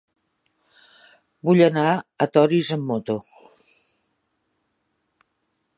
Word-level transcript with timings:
Vull 1.49 1.61
anar 1.65 1.83
a 1.93 2.27
Torís 2.37 2.71
amb 2.77 2.89
moto. 2.93 3.19